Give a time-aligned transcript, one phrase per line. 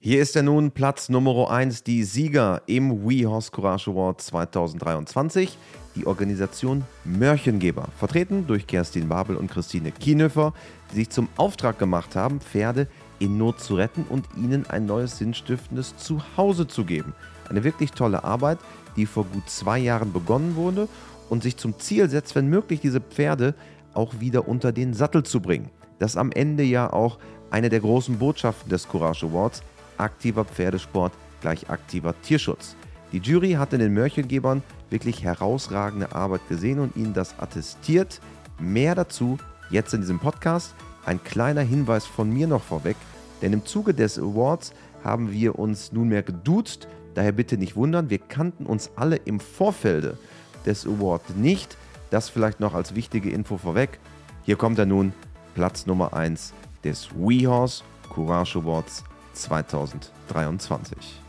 [0.00, 5.58] Hier ist er nun Platz Nummer 1, die Sieger im We Horse Courage Award 2023,
[5.96, 10.54] die Organisation Mörchengeber, vertreten durch Kerstin Babel und Christine Kienhöfer,
[10.92, 12.86] die sich zum Auftrag gemacht haben, Pferde
[13.18, 17.12] in Not zu retten und ihnen ein neues sinnstiftendes Zuhause zu geben.
[17.48, 18.58] Eine wirklich tolle Arbeit,
[18.94, 20.86] die vor gut zwei Jahren begonnen wurde
[21.28, 23.56] und sich zum Ziel setzt, wenn möglich, diese Pferde
[23.94, 25.70] auch wieder unter den Sattel zu bringen.
[25.98, 27.18] Das am Ende ja auch
[27.50, 29.64] eine der großen Botschaften des Courage Awards
[29.98, 32.76] aktiver Pferdesport gleich aktiver Tierschutz.
[33.12, 38.20] Die Jury hat in den Mörchengebern wirklich herausragende Arbeit gesehen und ihnen das attestiert.
[38.58, 39.38] Mehr dazu
[39.70, 40.74] jetzt in diesem Podcast.
[41.06, 42.96] Ein kleiner Hinweis von mir noch vorweg,
[43.40, 44.72] denn im Zuge des Awards
[45.02, 46.86] haben wir uns nunmehr geduzt.
[47.14, 50.18] Daher bitte nicht wundern, wir kannten uns alle im Vorfelde
[50.66, 51.76] des Awards nicht.
[52.10, 53.98] Das vielleicht noch als wichtige Info vorweg.
[54.44, 55.12] Hier kommt er nun,
[55.54, 56.52] Platz Nummer 1
[56.84, 59.04] des WeHorse Courage Awards
[59.42, 61.22] 2023.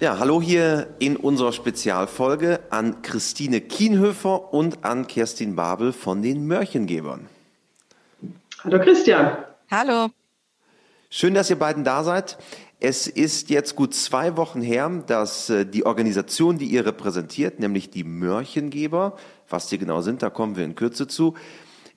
[0.00, 6.46] Ja, hallo hier in unserer Spezialfolge an Christine Kienhöfer und an Kerstin Babel von den
[6.46, 7.28] Mörchengebern.
[8.62, 9.38] Hallo Christian.
[9.68, 10.10] Hallo.
[11.10, 12.38] Schön, dass ihr beiden da seid.
[12.80, 17.90] Es ist jetzt gut zwei Wochen her, dass äh, die Organisation, die ihr repräsentiert, nämlich
[17.90, 19.16] die Mörchengeber,
[19.48, 21.34] was die genau sind, da kommen wir in Kürze zu,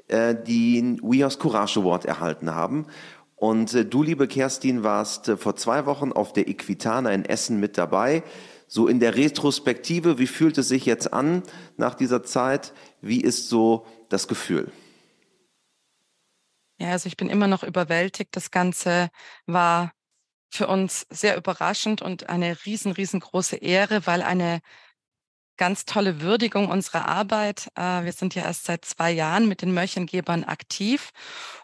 [0.07, 2.87] äh, den WeHouse Courage Award erhalten haben.
[3.35, 7.77] Und äh, du, liebe Kerstin, warst vor zwei Wochen auf der Equitana in Essen mit
[7.77, 8.23] dabei.
[8.67, 11.43] So in der Retrospektive, wie fühlt es sich jetzt an
[11.77, 12.73] nach dieser Zeit?
[13.01, 14.71] Wie ist so das Gefühl?
[16.79, 18.35] Ja, also ich bin immer noch überwältigt.
[18.35, 19.09] Das Ganze
[19.45, 19.91] war
[20.51, 24.59] für uns sehr überraschend und eine riesen, riesengroße Ehre, weil eine
[25.57, 27.67] ganz tolle Würdigung unserer Arbeit.
[27.75, 31.11] Äh, wir sind ja erst seit zwei Jahren mit den Mörchengebern aktiv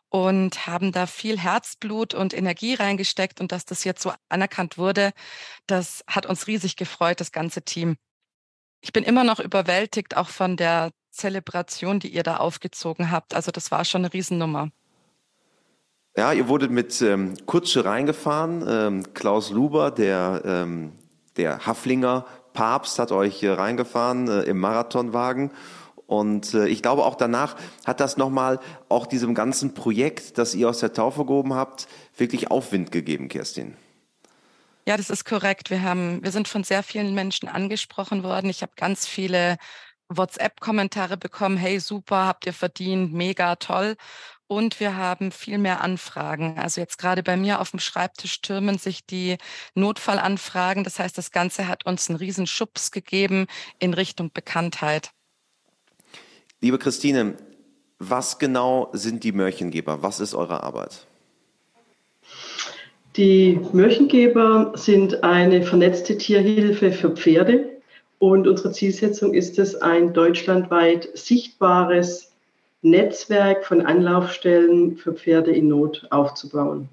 [0.09, 3.41] und haben da viel Herzblut und Energie reingesteckt.
[3.41, 5.11] Und dass das jetzt so anerkannt wurde,
[5.65, 7.97] das hat uns riesig gefreut, das ganze Team.
[8.81, 13.33] Ich bin immer noch überwältigt, auch von der Zelebration, die ihr da aufgezogen habt.
[13.33, 14.69] Also das war schon eine Riesennummer.
[16.17, 18.65] Ja, ihr wurdet mit ähm, Kutsche reingefahren.
[18.67, 20.93] Ähm, Klaus Luber, der, ähm,
[21.37, 25.51] der Haflinger Papst, hat euch äh, reingefahren äh, im Marathonwagen.
[26.07, 27.55] Und äh, ich glaube, auch danach
[27.85, 32.49] hat das nochmal auch diesem ganzen Projekt, das ihr aus der Taufe gehoben habt, wirklich
[32.49, 33.77] Aufwind gegeben, Kerstin.
[34.87, 35.69] Ja, das ist korrekt.
[35.69, 38.49] Wir haben, wir sind von sehr vielen Menschen angesprochen worden.
[38.49, 39.57] Ich habe ganz viele
[40.09, 41.57] WhatsApp-Kommentare bekommen.
[41.57, 43.97] Hey, super, habt ihr verdient, mega toll
[44.47, 46.57] und wir haben viel mehr Anfragen.
[46.57, 49.37] Also jetzt gerade bei mir auf dem Schreibtisch türmen sich die
[49.75, 50.83] Notfallanfragen.
[50.83, 53.47] Das heißt, das Ganze hat uns einen riesen Schubs gegeben
[53.79, 55.11] in Richtung Bekanntheit.
[56.61, 57.35] Liebe Christine,
[57.99, 60.01] was genau sind die Mörchengeber?
[60.01, 61.05] Was ist eure Arbeit?
[63.15, 67.77] Die Mörchengeber sind eine vernetzte Tierhilfe für Pferde
[68.19, 72.26] und unsere Zielsetzung ist es, ein deutschlandweit sichtbares
[72.89, 76.89] Netzwerk von Anlaufstellen für Pferde in Not aufzubauen.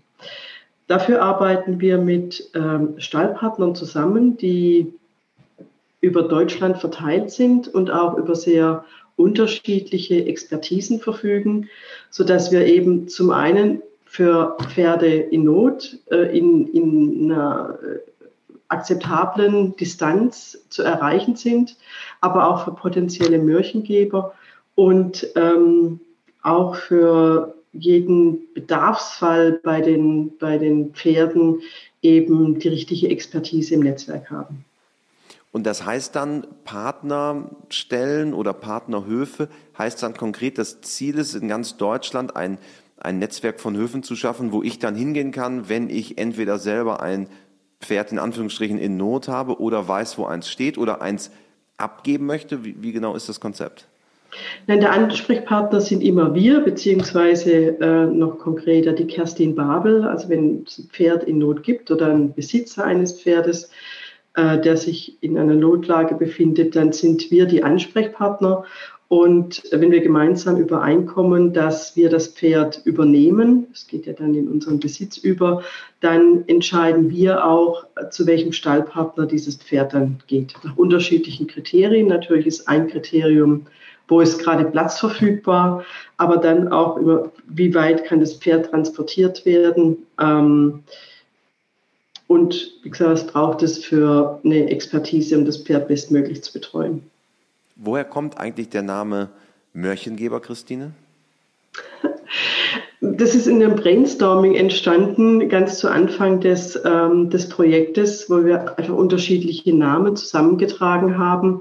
[0.87, 4.93] Dafür arbeiten wir mit ähm, Stallpartnern zusammen, die
[6.01, 8.85] über Deutschland verteilt sind und auch über sehr
[9.17, 11.71] unterschiedliche Expertisen verfügen,
[12.11, 17.99] sodass wir eben zum einen für Pferde in Not äh, in, in einer äh,
[18.69, 21.77] akzeptablen Distanz zu erreichen sind,
[22.21, 24.35] aber auch für potenzielle Mörchengeber
[24.75, 26.01] und ähm,
[26.43, 31.61] auch für jeden Bedarfsfall bei den, bei den Pferden
[32.03, 34.65] eben die richtige Expertise im Netzwerk haben.
[35.51, 39.49] Und das heißt dann Partnerstellen oder Partnerhöfe,
[39.79, 42.59] heißt dann konkret, das Ziel ist in ganz Deutschland ein,
[42.97, 47.01] ein Netzwerk von Höfen zu schaffen, wo ich dann hingehen kann, wenn ich entweder selber
[47.01, 47.29] ein
[47.81, 51.31] Pferd in Anführungsstrichen in Not habe oder weiß, wo eins steht oder eins
[51.77, 52.65] abgeben möchte.
[52.65, 53.87] Wie, wie genau ist das Konzept?
[54.67, 60.05] Nein, der Ansprechpartner sind immer wir, beziehungsweise äh, noch konkreter die Kerstin Babel.
[60.05, 63.71] Also wenn es ein Pferd in Not gibt oder ein Besitzer eines Pferdes,
[64.35, 68.65] äh, der sich in einer Notlage befindet, dann sind wir die Ansprechpartner.
[69.09, 74.49] Und wenn wir gemeinsam übereinkommen, dass wir das Pferd übernehmen, es geht ja dann in
[74.49, 75.63] unseren Besitz über,
[76.01, 80.55] dann entscheiden wir auch, zu welchem Stallpartner dieses Pferd dann geht.
[80.65, 82.09] Nach unterschiedlichen Kriterien.
[82.09, 83.67] Natürlich ist ein Kriterium
[84.09, 85.85] wo ist gerade Platz verfügbar,
[86.17, 90.07] aber dann auch über, wie weit kann das Pferd transportiert werden.
[90.21, 90.85] Ähm,
[92.27, 97.03] und wie gesagt, was braucht es für eine Expertise, um das Pferd bestmöglich zu betreuen.
[97.77, 99.31] Woher kommt eigentlich der Name
[99.73, 100.93] Mörchengeber, Christine?
[103.01, 108.79] Das ist in einem Brainstorming entstanden, ganz zu Anfang des, ähm, des Projektes, wo wir
[108.79, 111.61] einfach unterschiedliche Namen zusammengetragen haben.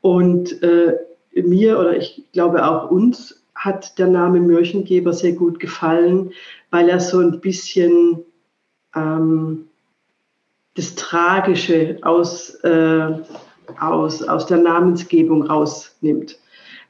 [0.00, 0.96] Und äh,
[1.34, 6.32] mir oder ich glaube auch uns hat der Name Mörchengeber sehr gut gefallen,
[6.70, 8.18] weil er so ein bisschen
[8.94, 9.66] ähm,
[10.74, 13.08] das Tragische aus, äh,
[13.80, 16.38] aus, aus der Namensgebung rausnimmt.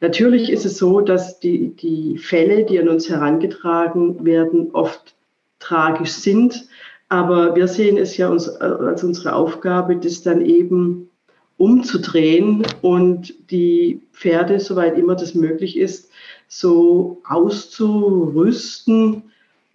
[0.00, 5.14] Natürlich ist es so, dass die, die Fälle, die an uns herangetragen werden, oft
[5.61, 6.67] tragisch sind.
[7.08, 11.11] Aber wir sehen es ja uns, äh, als unsere Aufgabe, das dann eben
[11.56, 16.11] umzudrehen und die Pferde, soweit immer das möglich ist,
[16.49, 19.23] so auszurüsten,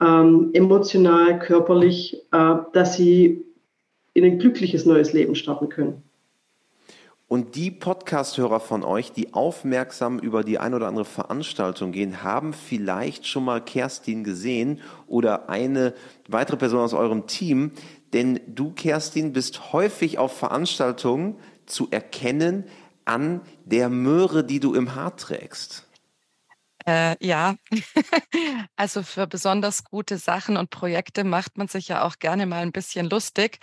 [0.02, 3.44] ähm, emotional, körperlich, äh, dass sie
[4.14, 6.04] in ein glückliches neues Leben starten können.
[7.30, 12.54] Und die Podcast-Hörer von euch, die aufmerksam über die ein oder andere Veranstaltung gehen, haben
[12.54, 15.94] vielleicht schon mal Kerstin gesehen oder eine
[16.28, 17.72] weitere Person aus eurem Team.
[18.14, 21.36] Denn du, Kerstin, bist häufig auf Veranstaltungen
[21.70, 22.66] zu erkennen
[23.06, 25.90] an der Möhre, die du im Haar trägst.
[26.86, 27.56] Äh, ja,
[28.76, 32.72] also für besonders gute Sachen und Projekte macht man sich ja auch gerne mal ein
[32.72, 33.60] bisschen lustig.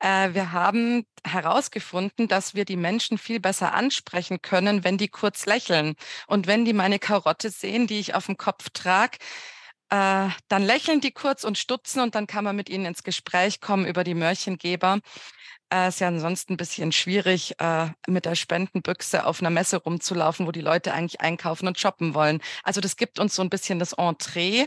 [0.00, 5.46] Äh, wir haben herausgefunden, dass wir die Menschen viel besser ansprechen können, wenn die kurz
[5.46, 5.94] lächeln.
[6.26, 9.18] Und wenn die meine Karotte sehen, die ich auf dem Kopf trage,
[9.90, 13.60] äh, dann lächeln die kurz und stutzen und dann kann man mit ihnen ins Gespräch
[13.60, 15.00] kommen über die Mörchengeber.
[15.72, 20.46] Äh, ist ja ansonsten ein bisschen schwierig, äh, mit der Spendenbüchse auf einer Messe rumzulaufen,
[20.46, 22.40] wo die Leute eigentlich einkaufen und shoppen wollen.
[22.62, 24.66] Also das gibt uns so ein bisschen das Entree.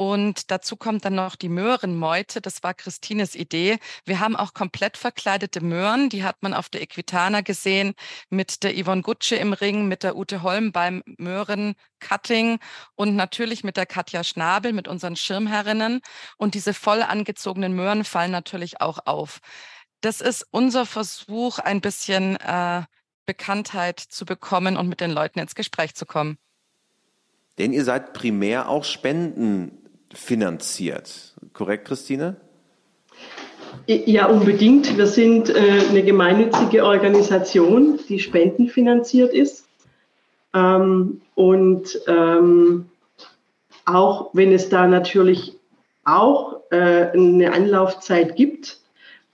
[0.00, 2.40] Und dazu kommt dann noch die Möhrenmeute.
[2.40, 3.78] Das war Christines Idee.
[4.04, 6.08] Wir haben auch komplett verkleidete Möhren.
[6.08, 7.94] Die hat man auf der Equitana gesehen
[8.30, 12.60] mit der Yvonne Gutsche im Ring, mit der Ute Holm beim Möhrencutting
[12.94, 16.00] und natürlich mit der Katja Schnabel, mit unseren Schirmherrinnen.
[16.36, 19.40] Und diese voll angezogenen Möhren fallen natürlich auch auf
[20.00, 22.82] das ist unser Versuch, ein bisschen äh,
[23.26, 26.38] Bekanntheit zu bekommen und mit den Leuten ins Gespräch zu kommen.
[27.58, 31.34] Denn ihr seid primär auch spendenfinanziert.
[31.52, 32.36] Korrekt, Christine?
[33.86, 34.96] Ja, unbedingt.
[34.96, 39.66] Wir sind äh, eine gemeinnützige Organisation, die spendenfinanziert ist.
[40.54, 42.86] Ähm, und ähm,
[43.84, 45.56] auch wenn es da natürlich
[46.04, 48.78] auch äh, eine Anlaufzeit gibt,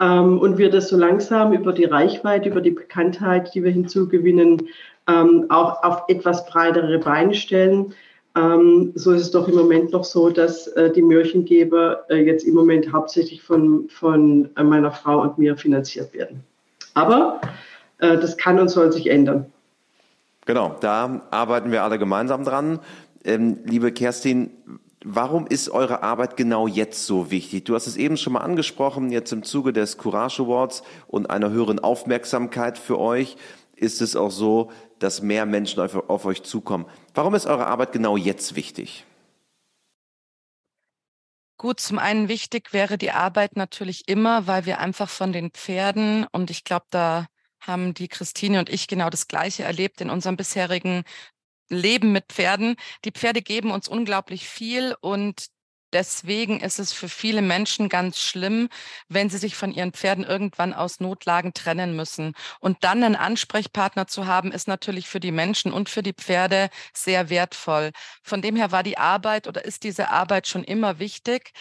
[0.01, 4.69] und wir das so langsam über die Reichweite, über die Bekanntheit, die wir hinzugewinnen,
[5.07, 7.95] ähm, auch auf etwas breitere Beine stellen.
[8.37, 12.45] Ähm, so ist es doch im Moment noch so, dass äh, die Märchengeber äh, jetzt
[12.45, 16.43] im Moment hauptsächlich von, von äh, meiner Frau und mir finanziert werden.
[16.95, 17.41] Aber
[17.99, 19.47] das kann und soll sich ändern.
[20.47, 22.81] Genau, da arbeiten wir alle gemeinsam dran.
[23.25, 24.51] Ähm, liebe Kerstin,
[25.07, 27.65] Warum ist eure Arbeit genau jetzt so wichtig?
[27.65, 31.51] Du hast es eben schon mal angesprochen, jetzt im Zuge des Courage Awards und einer
[31.51, 33.37] höheren Aufmerksamkeit für euch
[33.77, 34.71] ist es auch so,
[35.01, 36.87] dass mehr Menschen auf, auf euch zukommen.
[37.13, 39.05] Warum ist eure Arbeit genau jetzt wichtig?
[41.59, 46.27] Gut, zum einen wichtig wäre die Arbeit natürlich immer, weil wir einfach von den Pferden
[46.33, 47.27] und ich glaube, da
[47.61, 51.05] haben die Christine und ich genau das Gleiche erlebt in unserem bisherigen
[51.75, 52.77] Leben mit Pferden.
[53.05, 55.47] Die Pferde geben uns unglaublich viel und
[55.95, 58.69] deswegen ist es für viele Menschen ganz schlimm,
[59.09, 62.35] wenn sie sich von ihren Pferden irgendwann aus Notlagen trennen müssen.
[62.61, 66.69] Und dann einen Ansprechpartner zu haben, ist natürlich für die Menschen und für die Pferde
[66.93, 67.93] sehr wertvoll.
[68.23, 71.53] Von dem her war die Arbeit oder ist diese Arbeit schon immer wichtig.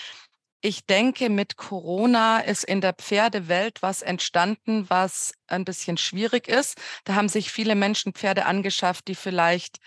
[0.65, 6.77] Ich denke, mit Corona ist in der Pferdewelt was entstanden, was ein bisschen schwierig ist.
[7.03, 9.79] Da haben sich viele Menschen Pferde angeschafft, die vielleicht,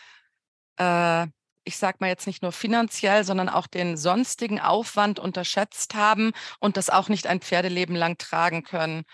[0.78, 1.26] äh,
[1.64, 6.76] ich sage mal jetzt nicht nur finanziell, sondern auch den sonstigen Aufwand unterschätzt haben und
[6.76, 9.04] das auch nicht ein Pferdeleben lang tragen können.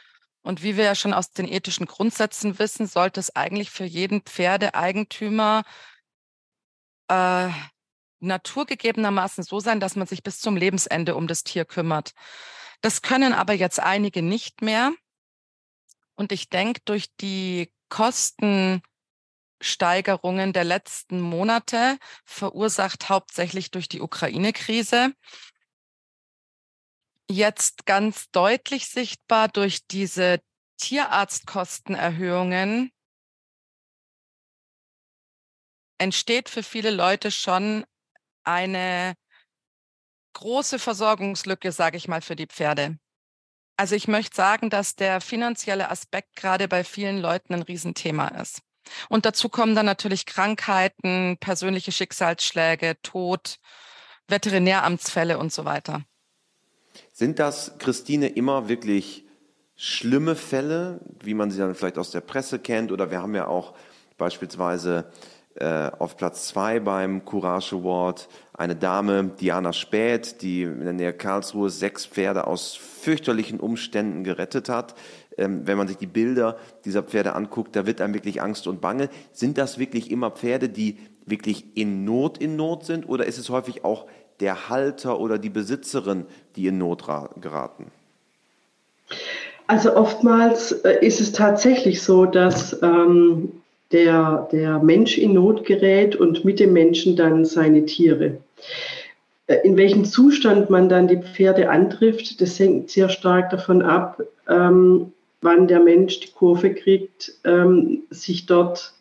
[0.42, 4.22] Und wie wir ja schon aus den ethischen Grundsätzen wissen, sollte es eigentlich für jeden
[4.22, 5.62] Pferdeeigentümer
[7.08, 7.48] äh,
[8.20, 12.12] naturgegebenermaßen so sein, dass man sich bis zum Lebensende um das Tier kümmert.
[12.80, 14.92] Das können aber jetzt einige nicht mehr.
[16.14, 17.72] Und ich denke, durch die
[19.62, 25.14] Kostensteigerungen der letzten Monate, verursacht hauptsächlich durch die Ukraine-Krise,
[27.30, 30.40] jetzt ganz deutlich sichtbar durch diese
[30.78, 32.90] Tierarztkostenerhöhungen,
[35.98, 37.84] entsteht für viele Leute schon
[38.42, 39.14] eine
[40.32, 42.98] große Versorgungslücke, sage ich mal, für die Pferde.
[43.76, 48.60] Also ich möchte sagen, dass der finanzielle Aspekt gerade bei vielen Leuten ein Riesenthema ist.
[49.08, 53.58] Und dazu kommen dann natürlich Krankheiten, persönliche Schicksalsschläge, Tod,
[54.28, 56.02] Veterinäramtsfälle und so weiter.
[57.12, 59.24] Sind das, Christine, immer wirklich
[59.76, 62.92] schlimme Fälle, wie man sie dann vielleicht aus der Presse kennt?
[62.92, 63.74] Oder wir haben ja auch
[64.16, 65.10] beispielsweise
[65.54, 71.12] äh, auf Platz zwei beim Courage Award eine Dame, Diana Späth, die in der Nähe
[71.12, 74.94] Karlsruhe sechs Pferde aus fürchterlichen Umständen gerettet hat.
[75.38, 78.80] Ähm, wenn man sich die Bilder dieser Pferde anguckt, da wird einem wirklich Angst und
[78.80, 79.08] Bange.
[79.32, 83.48] Sind das wirklich immer Pferde, die wirklich in Not in Not sind oder ist es
[83.48, 84.06] häufig auch
[84.40, 87.04] der Halter oder die Besitzerin, die in Not
[87.40, 87.86] geraten?
[89.66, 93.62] Also oftmals äh, ist es tatsächlich so, dass ähm,
[93.92, 98.38] der, der Mensch in Not gerät und mit dem Menschen dann seine Tiere.
[99.46, 104.20] Äh, in welchem Zustand man dann die Pferde antrifft, das hängt sehr stark davon ab,
[104.48, 105.12] ähm,
[105.42, 108.94] wann der Mensch die Kurve kriegt, ähm, sich dort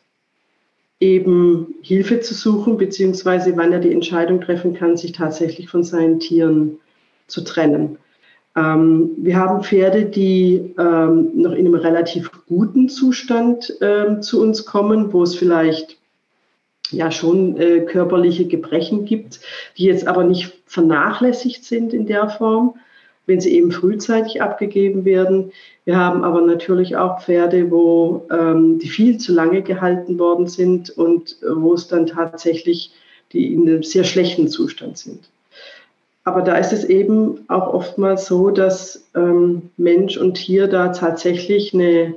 [1.00, 6.20] eben Hilfe zu suchen, beziehungsweise wann er die Entscheidung treffen kann, sich tatsächlich von seinen
[6.20, 6.80] Tieren
[7.28, 7.98] zu trennen.
[8.56, 14.66] Ähm, wir haben Pferde, die ähm, noch in einem relativ guten Zustand ähm, zu uns
[14.66, 15.98] kommen, wo es vielleicht
[16.92, 19.40] ja schon äh, körperliche Gebrechen gibt,
[19.78, 22.76] die jetzt aber nicht vernachlässigt sind in der Form,
[23.32, 25.54] wenn sie eben frühzeitig abgegeben werden.
[25.86, 30.90] Wir haben aber natürlich auch Pferde, wo ähm, die viel zu lange gehalten worden sind
[30.90, 32.92] und äh, wo es dann tatsächlich
[33.32, 35.30] die in einem sehr schlechten Zustand sind.
[36.26, 41.74] Aber da ist es eben auch oftmals so, dass ähm, Mensch und Tier da tatsächlich
[41.74, 42.16] eine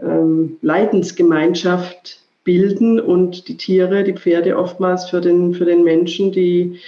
[0.00, 6.78] ähm, Leidensgemeinschaft bilden und die Tiere, die Pferde oftmals für den, für den Menschen die,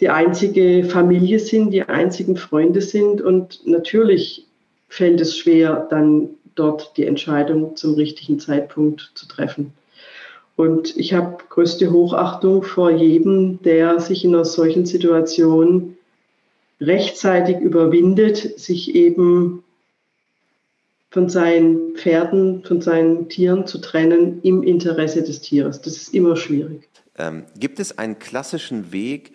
[0.00, 3.22] die einzige Familie sind, die einzigen Freunde sind.
[3.22, 4.46] Und natürlich
[4.88, 9.72] fällt es schwer, dann dort die Entscheidung zum richtigen Zeitpunkt zu treffen.
[10.56, 15.96] Und ich habe größte Hochachtung vor jedem, der sich in einer solchen Situation
[16.80, 19.62] rechtzeitig überwindet, sich eben
[21.10, 25.80] von seinen Pferden, von seinen Tieren zu trennen im Interesse des Tieres.
[25.80, 26.88] Das ist immer schwierig.
[27.18, 29.32] Ähm, gibt es einen klassischen Weg,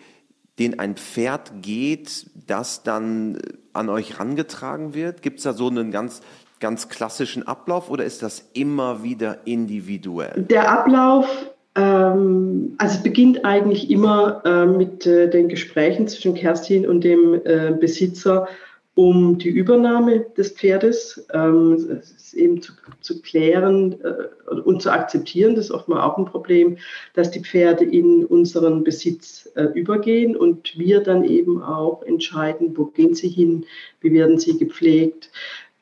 [0.58, 3.38] den ein Pferd geht, das dann
[3.72, 5.22] an euch rangetragen wird?
[5.22, 6.20] Gibt es da so einen ganz
[6.62, 10.46] ganz klassischen Ablauf oder ist das immer wieder individuell?
[10.48, 11.26] Der Ablauf,
[11.74, 17.72] ähm, also beginnt eigentlich immer äh, mit äh, den Gesprächen zwischen Kerstin und dem äh,
[17.78, 18.46] Besitzer
[18.94, 21.26] um die Übernahme des Pferdes.
[21.32, 22.02] Ähm,
[22.34, 26.78] eben zu, zu klären äh, und zu akzeptieren, das ist oftmals auch ein Problem,
[27.14, 32.86] dass die Pferde in unseren Besitz äh, übergehen und wir dann eben auch entscheiden, wo
[32.86, 33.64] gehen sie hin,
[34.00, 35.30] wie werden sie gepflegt.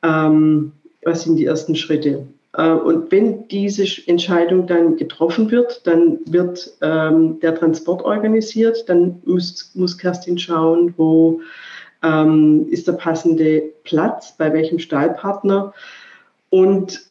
[0.03, 2.27] Ähm, was sind die ersten Schritte?
[2.53, 8.87] Äh, und wenn diese Entscheidung dann getroffen wird, dann wird ähm, der Transport organisiert.
[8.87, 11.41] Dann muss, muss Kerstin schauen, wo
[12.03, 15.73] ähm, ist der passende Platz, bei welchem Stallpartner.
[16.49, 17.01] Und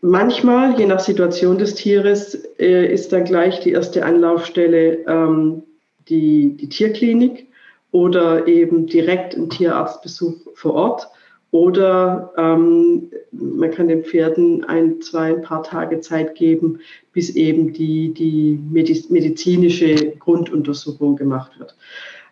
[0.00, 5.62] manchmal, je nach Situation des Tieres, äh, ist dann gleich die erste Anlaufstelle ähm,
[6.08, 7.46] die, die Tierklinik
[7.92, 11.08] oder eben direkt ein Tierarztbesuch vor Ort.
[11.52, 16.80] Oder ähm, man kann den Pferden ein, zwei, ein paar Tage Zeit geben,
[17.12, 21.76] bis eben die, die medizinische Grunduntersuchung gemacht wird.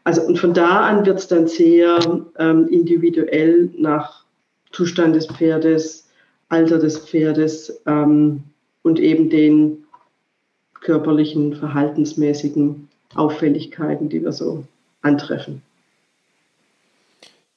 [0.05, 1.99] Also und von da an wird es dann sehr
[2.39, 4.25] ähm, individuell nach
[4.73, 6.09] Zustand des Pferdes,
[6.49, 8.43] Alter des Pferdes ähm,
[8.83, 9.85] und eben den
[10.81, 14.65] körperlichen, verhaltensmäßigen Auffälligkeiten, die wir so
[15.03, 15.63] antreffen.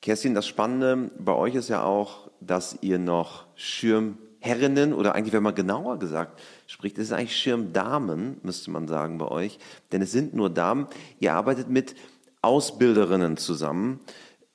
[0.02, 5.44] Kerstin, das Spannende bei euch ist ja auch, dass ihr noch Schirmherrinnen oder eigentlich, wenn
[5.44, 9.60] man genauer gesagt spricht, ist es eigentlich Schirmdamen, müsste man sagen bei euch,
[9.94, 10.88] denn es sind nur Damen.
[11.22, 11.96] Ihr arbeitet mit
[12.44, 14.00] Ausbilderinnen zusammen,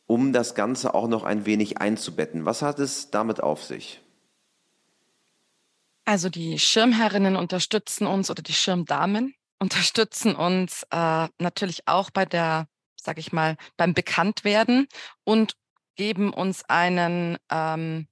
[0.07, 2.45] um das Ganze auch noch ein wenig einzubetten.
[2.45, 4.01] Was hat es damit auf sich?
[6.05, 12.69] Also die Schirmherrinnen unterstützen uns oder die Schirmdamen unterstützen uns äh, natürlich auch bei der
[13.01, 14.87] sag ich mal, beim Bekanntwerden
[15.25, 15.57] und
[15.97, 18.07] geben uns einen ähm,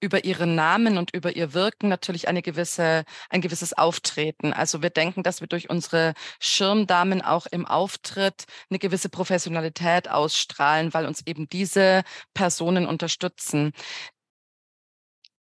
[0.00, 4.52] über ihren Namen und über ihr Wirken natürlich eine gewisse, ein gewisses Auftreten.
[4.52, 10.94] Also wir denken, dass wir durch unsere Schirmdamen auch im Auftritt eine gewisse Professionalität ausstrahlen,
[10.94, 12.02] weil uns eben diese
[12.34, 13.72] Personen unterstützen.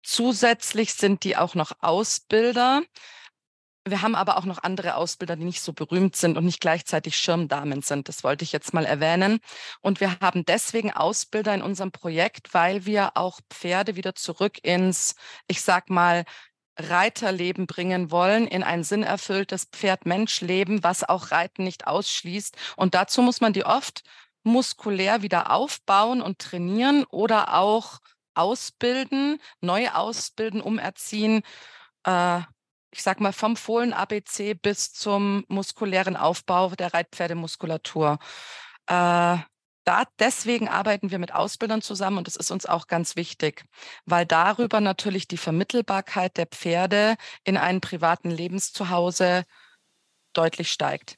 [0.04, 2.82] Zusätzlich sind die auch noch Ausbilder.
[3.90, 7.18] Wir haben aber auch noch andere Ausbilder, die nicht so berühmt sind und nicht gleichzeitig
[7.18, 8.08] Schirmdamen sind.
[8.08, 9.40] Das wollte ich jetzt mal erwähnen.
[9.82, 15.16] Und wir haben deswegen Ausbilder in unserem Projekt, weil wir auch Pferde wieder zurück ins,
[15.48, 16.26] ich sag mal,
[16.78, 22.56] Reiterleben bringen wollen, in ein sinnerfülltes Pferd-Mensch-Leben, was auch Reiten nicht ausschließt.
[22.78, 24.04] Und dazu muss man die oft
[24.44, 28.00] muskulär wieder aufbauen und trainieren oder auch
[28.34, 31.44] ausbilden, neu ausbilden, umerziehen.
[32.04, 32.42] Äh,
[32.92, 38.20] ich sag mal, vom Fohlen-ABC bis zum muskulären Aufbau der Reitpferdemuskulatur.
[38.88, 39.38] Äh,
[39.90, 43.64] da, deswegen arbeiten wir mit Ausbildern zusammen und das ist uns auch ganz wichtig,
[44.06, 49.46] weil darüber natürlich die Vermittelbarkeit der Pferde in einen privaten Lebenszuhause
[50.34, 51.18] deutlich steigt.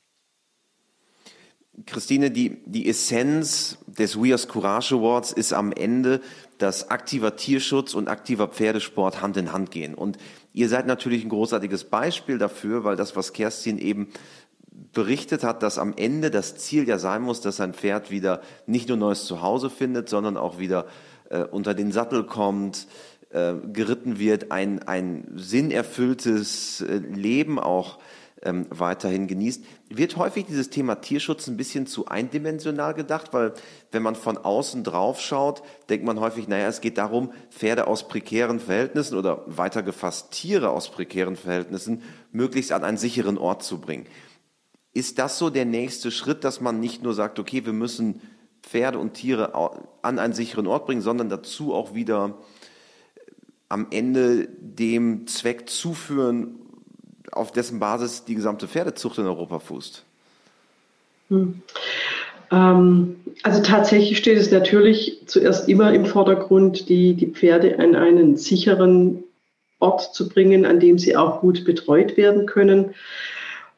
[1.86, 6.22] Christine, die, die Essenz des We Are Courage Awards ist am Ende,
[6.58, 9.96] dass aktiver Tierschutz und aktiver Pferdesport Hand in Hand gehen.
[9.96, 10.18] Und
[10.53, 14.10] ihr seid natürlich ein großartiges Beispiel dafür, weil das, was Kerstin eben
[14.93, 18.88] berichtet hat, dass am Ende das Ziel ja sein muss, dass sein Pferd wieder nicht
[18.88, 20.86] nur neues Zuhause findet, sondern auch wieder
[21.29, 22.88] äh, unter den Sattel kommt,
[23.31, 28.00] äh, geritten wird, ein, ein sinnerfülltes äh, Leben auch
[28.44, 29.64] ähm, weiterhin genießt.
[29.90, 33.54] Wird häufig dieses Thema Tierschutz ein bisschen zu eindimensional gedacht, weil
[33.92, 38.08] wenn man von außen drauf schaut, denkt man häufig, naja, es geht darum, Pferde aus
[38.08, 43.80] prekären Verhältnissen oder weiter gefasst Tiere aus prekären Verhältnissen möglichst an einen sicheren Ort zu
[43.80, 44.06] bringen.
[44.94, 48.22] Ist das so der nächste Schritt, dass man nicht nur sagt, okay, wir müssen
[48.62, 49.54] Pferde und Tiere
[50.02, 52.38] an einen sicheren Ort bringen, sondern dazu auch wieder
[53.70, 56.60] am Ende dem Zweck zuführen,
[57.32, 60.04] auf dessen Basis die gesamte Pferdezucht in Europa fußt?
[61.30, 61.62] Hm.
[62.52, 68.38] Ähm, also tatsächlich steht es natürlich zuerst immer im Vordergrund, die, die Pferde an einen
[68.38, 69.24] sicheren
[69.80, 72.94] Ort zu bringen, an dem sie auch gut betreut werden können.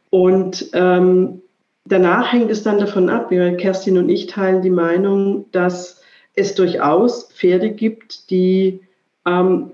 [0.10, 1.42] Und ähm,
[1.86, 6.02] danach hängt es dann davon ab, Kerstin und ich teilen die Meinung, dass
[6.36, 8.82] es durchaus Pferde gibt, die
[9.26, 9.72] ähm,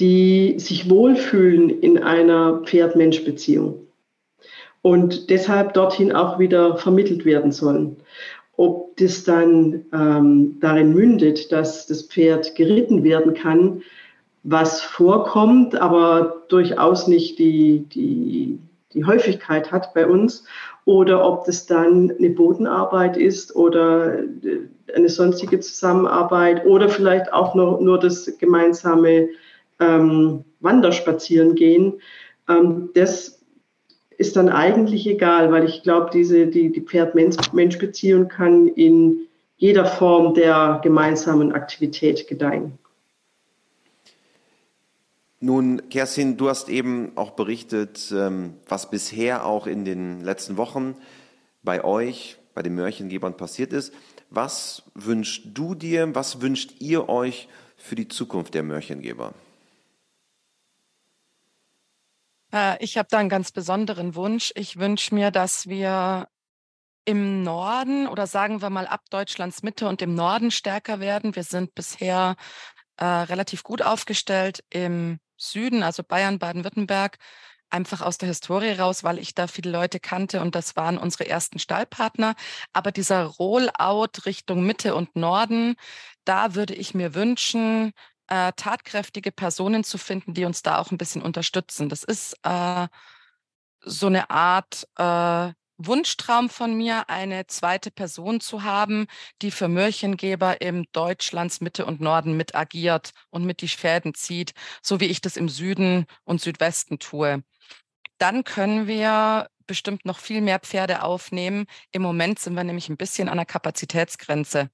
[0.00, 3.86] die sich wohlfühlen in einer Pferd-Mensch-Beziehung
[4.82, 7.96] und deshalb dorthin auch wieder vermittelt werden sollen.
[8.56, 13.82] Ob das dann ähm, darin mündet, dass das Pferd geritten werden kann,
[14.42, 18.58] was vorkommt, aber durchaus nicht die, die,
[18.92, 20.44] die Häufigkeit hat bei uns,
[20.84, 24.18] oder ob das dann eine Bodenarbeit ist oder
[24.94, 29.30] eine sonstige Zusammenarbeit oder vielleicht auch nur, nur das gemeinsame
[29.80, 32.00] ähm, Wanderspazieren gehen,
[32.48, 33.40] ähm, das
[34.16, 40.34] ist dann eigentlich egal, weil ich glaube, diese, die, die Pferd-Mensch-Beziehung kann in jeder Form
[40.34, 42.78] der gemeinsamen Aktivität gedeihen.
[45.40, 50.96] Nun, Kerstin, du hast eben auch berichtet, ähm, was bisher auch in den letzten Wochen
[51.62, 53.92] bei euch, bei den Mörchengebern passiert ist.
[54.30, 59.34] Was wünschst du dir, was wünscht ihr euch für die Zukunft der Mörchengeber?
[62.43, 62.43] Äh,
[62.80, 64.52] ich habe da einen ganz besonderen Wunsch.
[64.54, 66.28] Ich wünsche mir, dass wir
[67.04, 71.36] im Norden oder sagen wir mal ab Deutschlands Mitte und im Norden stärker werden.
[71.36, 72.36] Wir sind bisher
[72.96, 77.18] äh, relativ gut aufgestellt im Süden, also Bayern, Baden-Württemberg,
[77.70, 81.28] einfach aus der Historie raus, weil ich da viele Leute kannte und das waren unsere
[81.28, 82.34] ersten Stallpartner.
[82.72, 85.74] Aber dieser Rollout Richtung Mitte und Norden,
[86.24, 87.92] da würde ich mir wünschen,
[88.28, 91.88] äh, tatkräftige Personen zu finden, die uns da auch ein bisschen unterstützen.
[91.88, 92.88] Das ist äh,
[93.80, 99.06] so eine Art äh, Wunschtraum von mir, eine zweite Person zu haben,
[99.42, 104.52] die für Märchengeber im Deutschlands Mitte und Norden mit agiert und mit die Fäden zieht,
[104.82, 107.42] so wie ich das im Süden und Südwesten tue.
[108.18, 111.66] Dann können wir bestimmt noch viel mehr Pferde aufnehmen.
[111.90, 114.70] Im Moment sind wir nämlich ein bisschen an der Kapazitätsgrenze.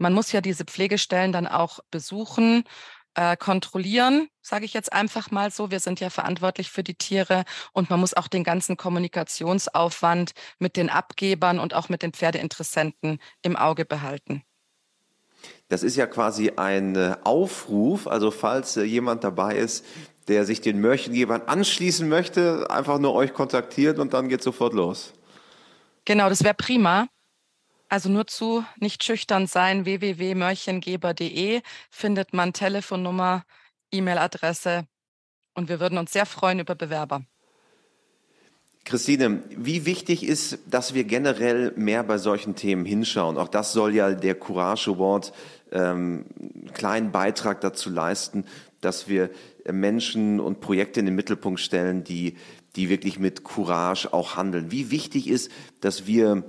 [0.00, 2.64] Man muss ja diese Pflegestellen dann auch besuchen,
[3.14, 5.70] äh, kontrollieren, sage ich jetzt einfach mal so.
[5.70, 10.76] Wir sind ja verantwortlich für die Tiere und man muss auch den ganzen Kommunikationsaufwand mit
[10.76, 14.42] den Abgebern und auch mit den Pferdeinteressenten im Auge behalten.
[15.68, 19.84] Das ist ja quasi ein äh, Aufruf, also falls äh, jemand dabei ist,
[20.28, 25.12] der sich den Mörchengebern anschließen möchte, einfach nur euch kontaktieren und dann geht sofort los.
[26.06, 27.06] Genau, das wäre prima.
[27.90, 33.42] Also nur zu nicht schüchtern sein, www.mörchengeber.de findet man Telefonnummer,
[33.90, 34.86] E-Mail-Adresse
[35.54, 37.22] und wir würden uns sehr freuen über Bewerber.
[38.84, 43.36] Christine, wie wichtig ist, dass wir generell mehr bei solchen Themen hinschauen?
[43.36, 45.32] Auch das soll ja der Courage Award
[45.72, 48.44] ähm, einen kleinen Beitrag dazu leisten,
[48.80, 49.30] dass wir
[49.70, 52.36] Menschen und Projekte in den Mittelpunkt stellen, die,
[52.76, 54.70] die wirklich mit Courage auch handeln.
[54.70, 55.50] Wie wichtig ist,
[55.80, 56.44] dass wir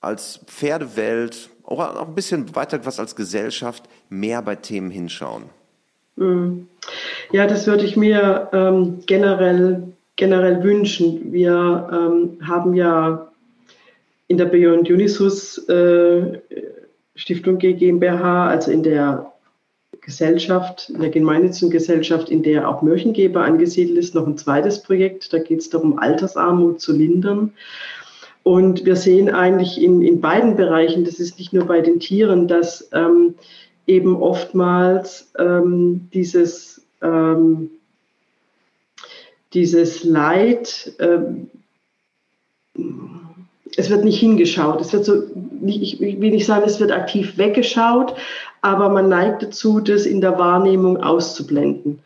[0.00, 5.44] als Pferdewelt, auch ein bisschen weiter was als Gesellschaft, mehr bei Themen hinschauen?
[6.16, 6.68] Mhm.
[7.32, 9.82] Ja, das würde ich mir ähm, generell,
[10.16, 11.32] generell wünschen.
[11.32, 13.28] Wir ähm, haben ja
[14.28, 16.38] in der Beyond Unisus äh,
[17.14, 19.32] Stiftung GmbH, also in der
[20.00, 25.32] Gesellschaft, in der gemeinnützigen Gesellschaft, in der auch Mörchengeber angesiedelt ist, noch ein zweites Projekt.
[25.32, 27.52] Da geht es darum, Altersarmut zu lindern.
[28.42, 32.48] Und wir sehen eigentlich in, in beiden Bereichen, das ist nicht nur bei den Tieren,
[32.48, 33.34] dass ähm,
[33.86, 37.70] eben oftmals ähm, dieses, ähm,
[39.52, 41.50] dieses Leid, ähm,
[43.76, 44.80] es wird nicht hingeschaut.
[44.80, 45.22] Es wird so,
[45.66, 48.14] ich will nicht sagen, es wird aktiv weggeschaut,
[48.60, 52.00] aber man neigt dazu, das in der Wahrnehmung auszublenden.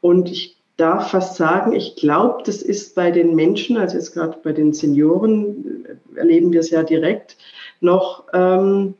[0.00, 4.38] Und ich darf fast sagen, ich glaube, das ist bei den Menschen, also jetzt gerade
[4.42, 7.36] bei den Senioren, äh, erleben wir es ja direkt,
[7.80, 8.94] noch, ähm,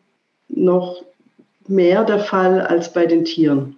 [0.48, 1.02] noch
[1.66, 3.76] mehr der Fall als bei den Tieren.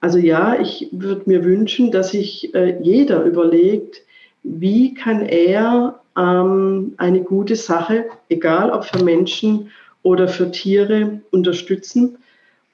[0.00, 4.02] Also ja, ich würde mir wünschen, dass sich äh, jeder überlegt,
[4.42, 9.70] wie kann er ähm, eine gute Sache, egal ob für Menschen
[10.02, 12.18] oder für Tiere, unterstützen.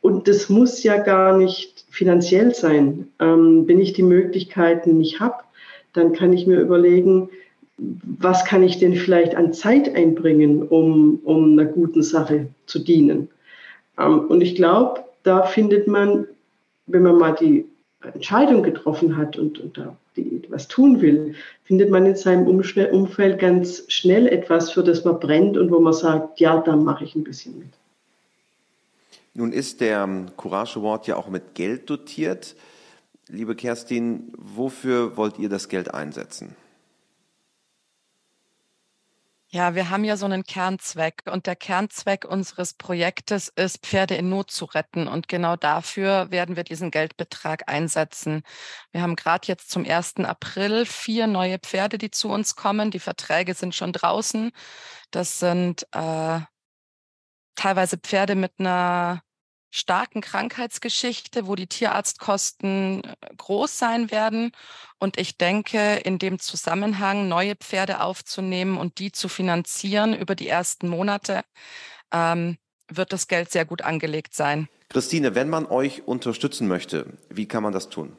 [0.02, 3.08] Und das muss ja gar nicht finanziell sein.
[3.20, 5.44] Ähm, wenn ich die Möglichkeiten nicht habe,
[5.94, 7.30] dann kann ich mir überlegen,
[7.78, 13.28] was kann ich denn vielleicht an Zeit einbringen, um, um einer guten Sache zu dienen.
[13.98, 16.26] Ähm, und ich glaube, da findet man,
[16.86, 17.64] wenn man mal die
[18.02, 21.34] Entscheidung getroffen hat und, und da die, was tun will,
[21.64, 25.92] findet man in seinem Umfeld ganz schnell etwas, für das man brennt und wo man
[25.92, 27.68] sagt, ja, da mache ich ein bisschen mit.
[29.34, 32.54] Nun ist der Courage Award ja auch mit Geld dotiert.
[33.28, 36.54] Liebe Kerstin, wofür wollt ihr das Geld einsetzen?
[39.54, 44.30] Ja, wir haben ja so einen Kernzweck und der Kernzweck unseres Projektes ist, Pferde in
[44.30, 45.06] Not zu retten.
[45.08, 48.44] Und genau dafür werden wir diesen Geldbetrag einsetzen.
[48.92, 50.16] Wir haben gerade jetzt zum 1.
[50.24, 52.90] April vier neue Pferde, die zu uns kommen.
[52.90, 54.52] Die Verträge sind schon draußen.
[55.10, 56.40] Das sind äh,
[57.54, 59.22] teilweise Pferde mit einer
[59.72, 64.52] starken Krankheitsgeschichte, wo die Tierarztkosten äh, groß sein werden.
[64.98, 70.48] Und ich denke, in dem Zusammenhang neue Pferde aufzunehmen und die zu finanzieren über die
[70.48, 71.42] ersten Monate,
[72.12, 74.68] ähm, wird das Geld sehr gut angelegt sein.
[74.90, 78.14] Christine, wenn man euch unterstützen möchte, wie kann man das tun?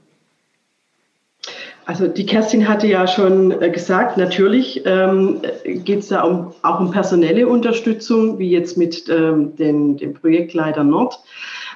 [1.86, 6.80] Also die Kerstin hatte ja schon äh, gesagt, natürlich ähm, geht es da um, auch
[6.80, 11.20] um personelle Unterstützung, wie jetzt mit ähm, den, dem Projektleiter Nord.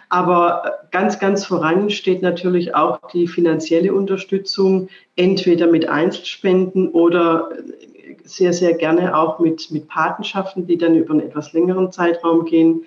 [0.09, 7.49] Aber ganz, ganz voran steht natürlich auch die finanzielle Unterstützung, entweder mit Einzelspenden oder
[8.23, 12.85] sehr, sehr gerne auch mit, mit Patenschaften, die dann über einen etwas längeren Zeitraum gehen,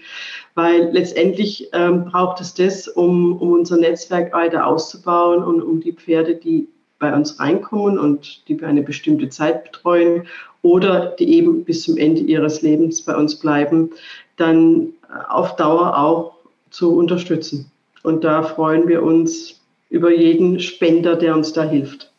[0.55, 5.93] weil letztendlich ähm, braucht es das, um, um unser Netzwerk weiter auszubauen und um die
[5.93, 6.69] Pferde, die
[7.01, 10.29] bei uns reinkommen und die wir eine bestimmte Zeit betreuen
[10.63, 13.91] oder die eben bis zum Ende ihres Lebens bei uns bleiben,
[14.37, 16.35] dann äh, auf Dauer auch
[16.71, 17.73] zu unterstützen.
[18.03, 22.13] Und da freuen wir uns über jeden Spender, der uns da hilft.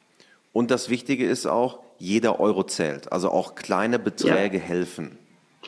[0.52, 3.12] Und das Wichtige ist auch, jeder Euro zählt.
[3.12, 4.64] Also auch kleine Beträge ja.
[4.64, 5.18] helfen.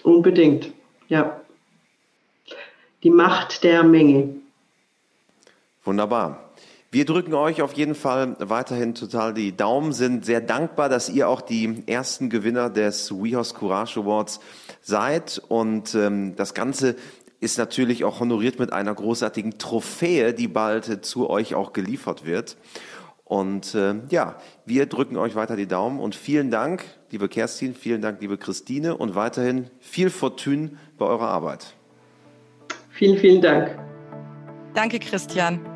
[0.03, 0.71] Unbedingt,
[1.07, 1.39] ja.
[3.03, 4.35] Die Macht der Menge.
[5.83, 6.52] Wunderbar.
[6.93, 11.27] Wir drücken euch auf jeden Fall weiterhin total die Daumen, sind sehr dankbar, dass ihr
[11.27, 14.39] auch die ersten Gewinner des WeHorse Courage Awards
[14.79, 16.95] seid und ähm, das Ganze
[17.39, 22.57] ist natürlich auch honoriert mit einer großartigen Trophäe, die bald zu euch auch geliefert wird.
[23.23, 24.35] Und äh, ja,
[24.67, 28.95] wir drücken euch weiter die Daumen und vielen Dank, liebe Kerstin, vielen Dank, liebe Christine
[28.95, 31.73] und weiterhin viel Fortune bei eurer Arbeit.
[32.91, 33.79] Vielen, vielen Dank.
[34.75, 35.72] Danke, Christian.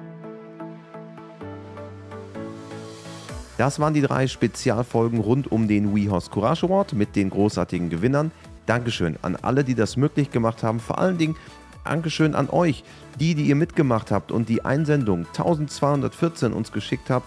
[3.57, 8.31] Das waren die drei Spezialfolgen rund um den WeHorse Courage Award mit den großartigen Gewinnern.
[8.67, 10.79] Dankeschön an alle, die das möglich gemacht haben.
[10.79, 11.35] Vor allen Dingen
[11.83, 12.83] Dankeschön an euch,
[13.19, 17.25] die, die ihr mitgemacht habt und die Einsendung 1214 uns geschickt habt.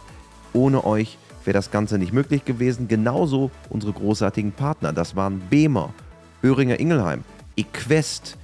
[0.52, 2.86] Ohne euch wäre das Ganze nicht möglich gewesen.
[2.86, 4.92] Genauso unsere großartigen Partner.
[4.92, 5.92] Das waren Behmer,
[6.44, 7.24] Öhringer Ingelheim,
[7.56, 8.36] Equest,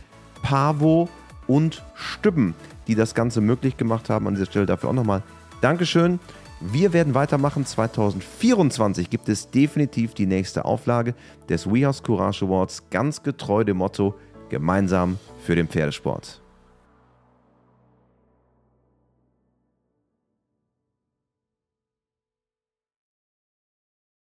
[0.42, 1.08] Pavo
[1.46, 2.54] und Stübben,
[2.88, 4.26] die das Ganze möglich gemacht haben.
[4.26, 5.22] An dieser Stelle dafür auch nochmal
[5.60, 6.18] Dankeschön.
[6.60, 7.66] Wir werden weitermachen.
[7.66, 11.14] 2024 gibt es definitiv die nächste Auflage
[11.48, 14.14] des WeHouse Courage Awards, ganz getreu dem Motto:
[14.48, 16.40] gemeinsam für den Pferdesport.